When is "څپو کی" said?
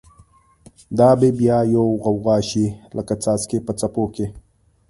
3.79-4.25